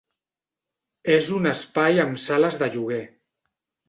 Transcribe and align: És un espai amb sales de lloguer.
És 1.15 1.27
un 1.39 1.45
espai 1.49 1.99
amb 2.05 2.21
sales 2.23 2.57
de 2.63 2.71
lloguer. 2.77 3.03